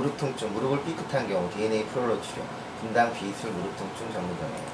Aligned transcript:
무릎 0.00 0.16
통증, 0.16 0.50
무릎을 0.54 0.82
삐끗한 0.84 1.28
경우 1.28 1.50
DNA 1.50 1.84
프롤로 1.88 2.18
치료, 2.22 2.42
분당 2.80 3.12
비술 3.12 3.52
무릎 3.52 3.76
통증 3.76 4.10
전문점이에요. 4.10 4.64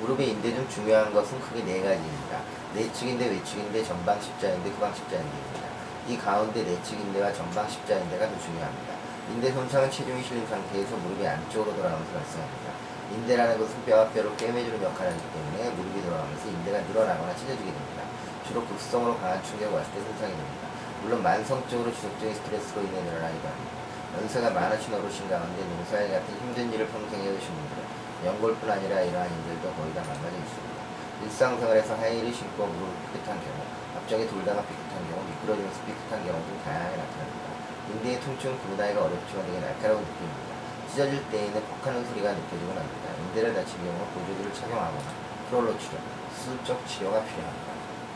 무릎의 0.00 0.30
인대 0.30 0.52
중 0.52 0.68
중요한 0.68 1.14
것은 1.14 1.40
크게 1.42 1.62
네 1.62 1.80
가지입니다. 1.80 2.42
내측인대, 2.74 3.30
외측인대, 3.30 3.84
전방 3.84 4.20
십자인대, 4.20 4.68
후방 4.70 4.92
십자인대입니다. 4.92 5.68
이 6.08 6.18
가운데 6.18 6.60
내측인대와 6.60 7.32
전방 7.34 7.70
십자인대가 7.70 8.26
더 8.26 8.36
중요합니다. 8.40 8.94
인대 9.30 9.52
손상은 9.52 9.88
체중이 9.92 10.20
실린 10.24 10.44
상태에서 10.48 10.96
무릎이 10.96 11.24
안쪽으로 11.24 11.76
돌아가면서 11.76 12.10
발생합니다. 12.10 12.72
인대라는 13.14 13.60
것은 13.60 13.84
뼈와 13.84 14.08
뼈를 14.10 14.36
꿰매주는 14.36 14.82
역할을 14.82 15.12
하기 15.12 15.22
때문에 15.22 15.70
무릎이 15.70 16.02
돌아가면서 16.02 16.48
인대가 16.48 16.80
늘어나거나 16.80 17.30
찢어지게 17.36 17.70
됩니다. 17.70 18.02
주로 18.48 18.64
급성으로 18.66 19.18
강한 19.18 19.40
충격이 19.44 19.72
왔을 19.72 19.92
때 19.92 20.00
손상이 20.00 20.32
됩니다. 20.32 20.66
물론 21.02 21.22
만성적으로 21.22 21.94
지속적인 21.94 22.34
스트레스로 22.34 22.82
인해 22.82 23.00
늘어나기도 23.02 23.46
합니다. 23.46 23.86
연세가 24.16 24.50
많으신 24.50 24.94
어르신 24.94 25.28
가운데 25.28 25.62
농사일 25.62 26.10
같은 26.10 26.34
힘든 26.40 26.72
일을 26.72 26.88
평생 26.88 27.20
해오신 27.20 27.48
분들은 27.52 27.84
연골뿐 28.24 28.70
아니라 28.70 29.00
이러한 29.02 29.28
인들도 29.28 29.72
거의 29.76 29.92
다 29.92 30.00
망가져 30.08 30.36
있습니다. 30.40 30.76
일상생활에서 31.24 31.96
하이힐을 31.96 32.32
신고 32.32 32.66
무릎을 32.66 32.94
삐끗한 33.12 33.36
경우, 33.40 33.60
앞쪽에 33.96 34.26
돌다가 34.26 34.62
삐끗한 34.62 35.10
경우, 35.10 35.20
미끄러지면서 35.20 35.80
삐끗한 35.84 36.24
경우 36.24 36.40
등 36.48 36.60
다양하게 36.64 36.96
나타납니다. 36.96 37.46
인대의 37.92 38.20
통증은 38.20 38.58
구분하기가 38.58 39.04
어렵지만 39.04 39.46
되게 39.46 39.60
날카로운 39.60 40.00
느낌입니다. 40.00 40.56
찢어질 40.90 41.28
때에는 41.28 41.60
폭하는 41.60 42.04
소리가 42.08 42.32
느껴지곤 42.32 42.72
합니다. 42.72 43.04
인대를 43.20 43.54
다친 43.54 43.84
경우 43.84 44.00
보조기를 44.16 44.52
착용하거나 44.54 45.08
프롤로 45.50 45.78
치료, 45.78 46.00
수술적 46.34 46.86
치료가 46.88 47.20
필요합니다. 47.20 47.68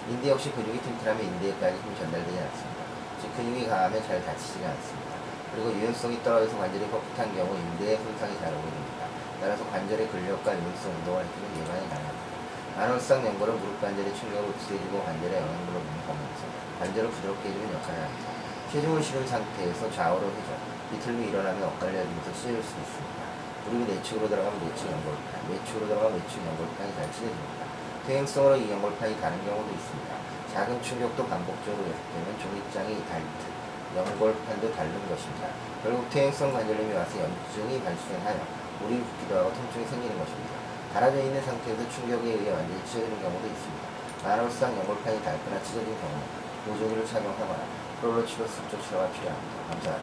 인대 0.09 0.31
역시 0.31 0.51
근육이 0.53 0.81
튼튼하면 0.81 1.25
인대에까지 1.25 1.77
힘이 1.77 1.97
전달되지 1.97 2.39
않습니다. 2.41 2.81
즉 3.21 3.37
근육이 3.37 3.69
강하면 3.69 4.03
잘 4.03 4.25
다치지가 4.25 4.71
않습니다. 4.71 5.20
그리고 5.53 5.73
유연성이 5.73 6.23
떨어져서 6.23 6.57
관절이 6.59 6.87
뻣뻣한 6.87 7.35
경우 7.35 7.57
인대에 7.59 7.97
손상이 7.97 8.39
잘 8.39 8.55
오게 8.55 8.63
됩니다. 8.71 9.07
따라서 9.41 9.67
관절의 9.67 10.09
근력과 10.09 10.55
유연성 10.55 10.93
운동을 10.93 11.25
해주면 11.27 11.51
예방이 11.59 11.89
가능합니다. 11.91 12.31
만월상 12.77 13.27
연골은 13.27 13.59
무릎 13.59 13.81
관절의 13.81 14.15
충격을 14.15 14.51
흡수해주고 14.51 15.03
관절에 15.03 15.37
영향을 15.37 15.67
공급하면서 15.75 16.43
관절을 16.79 17.11
부드럽게 17.11 17.49
해주는 17.49 17.75
역할을 17.75 17.99
합니다. 18.05 18.31
체중을 18.71 19.03
실은 19.03 19.27
상태에서 19.27 19.91
좌우로 19.91 20.23
회전, 20.23 20.55
비틀고 20.91 21.21
일어나면 21.21 21.63
엇갈려지면서 21.75 22.33
찢어질 22.33 22.63
수 22.63 22.79
있습니다. 22.79 23.21
무릎이 23.67 23.93
내측으로 23.93 24.29
들어가면 24.29 24.55
내측 24.65 24.87
연골판, 24.87 25.51
외측으로 25.51 25.87
들어가면 25.89 26.15
외측 26.15 26.39
연골판이 26.47 26.95
잘 26.95 27.11
찢어집니다. 27.11 27.61
퇴행성으로 28.07 28.57
이 28.57 28.71
연골판이 28.71 29.21
다른 29.21 29.45
경우도 29.45 29.69
있습니다. 29.75 30.15
작은 30.55 30.83
충격도 30.83 31.27
반복적으로 31.27 31.83
계속되면 31.83 32.39
종이장이 32.39 32.95
닳듯 33.11 33.60
연골판도 33.97 34.73
닳는 34.73 35.09
것입니다. 35.09 35.49
결국 35.83 36.09
퇴행성 36.11 36.53
관절염이 36.53 36.93
와서 36.95 37.19
염증이 37.19 37.83
발생하여 37.83 38.39
무릎이 38.81 39.03
붓기도 39.03 39.39
하고 39.39 39.53
통증이 39.53 39.85
생기는 39.87 40.19
것입니다. 40.19 40.55
달아져 40.93 41.19
있는 41.19 41.43
상태에서 41.43 41.89
충격에 41.91 42.31
의해 42.31 42.51
완전히 42.53 42.85
찢어지는 42.85 43.21
경우도 43.21 43.47
있습니다. 43.47 43.83
만월상 44.23 44.77
연골판이 44.79 45.23
닳거나 45.23 45.63
찢어진 45.63 45.97
경우 46.01 46.15
보조기를 46.67 47.07
착용하거나 47.07 47.65
프로로 48.01 48.25
치료 48.27 48.47
수조 48.47 48.81
치료가 48.81 49.09
필요합니다. 49.11 49.57
감사합니다. 49.71 49.99